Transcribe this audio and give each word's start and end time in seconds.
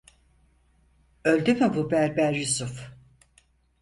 Öldü 1.23 1.53
mü 1.53 1.71
bu 1.75 1.91
berber 1.91 2.33
Yusuf? 2.33 2.91